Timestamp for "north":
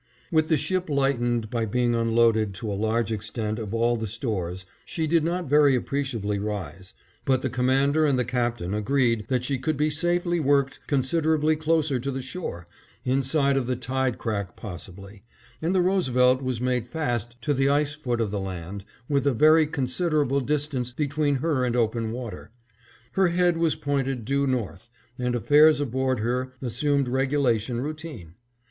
24.47-24.89